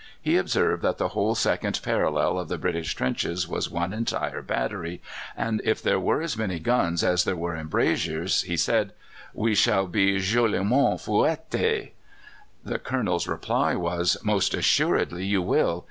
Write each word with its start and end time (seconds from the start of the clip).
He 0.19 0.35
observed 0.37 0.81
that 0.81 0.97
the 0.97 1.09
whole 1.09 1.35
second 1.35 1.79
parallel 1.83 2.39
of 2.39 2.49
the 2.49 2.57
British 2.57 2.95
trenches 2.95 3.47
was 3.47 3.69
one 3.69 3.93
entire 3.93 4.41
battery, 4.41 4.99
and 5.37 5.61
if 5.63 5.79
there 5.79 5.99
were 5.99 6.23
as 6.23 6.35
many 6.35 6.57
guns 6.57 7.03
as 7.03 7.23
there 7.23 7.35
were 7.35 7.55
embrasures, 7.55 8.41
he 8.41 8.57
said, 8.57 8.93
"we 9.31 9.53
shall 9.53 9.85
be 9.85 10.17
joliment 10.19 11.01
fouettés." 11.05 11.91
The 12.65 12.79
Colonel's 12.79 13.27
reply 13.27 13.75
was: 13.75 14.17
"Most 14.23 14.55
assuredly 14.55 15.23
you 15.23 15.43
will. 15.43 15.79